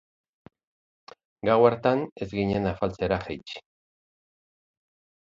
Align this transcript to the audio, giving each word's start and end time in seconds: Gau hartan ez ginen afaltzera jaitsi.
Gau 1.49 1.57
hartan 1.67 2.01
ez 2.25 2.27
ginen 2.31 2.65
afaltzera 2.71 3.19
jaitsi. 3.27 3.61